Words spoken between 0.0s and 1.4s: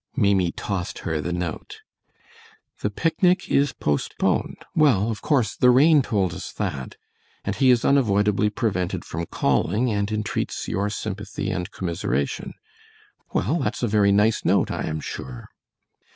Maimie tossed her the